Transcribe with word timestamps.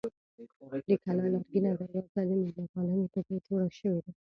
د 0.87 0.89
کلا 1.03 1.25
لرګینه 1.33 1.69
دروازه 1.79 2.21
د 2.27 2.29
مېلمه 2.39 2.65
پالنې 2.73 3.03
په 3.13 3.19
دود 3.27 3.41
جوړه 3.47 3.67
شوې 3.77 3.99
وه. 4.03 4.11